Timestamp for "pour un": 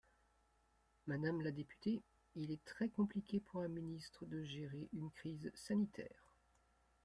3.39-3.67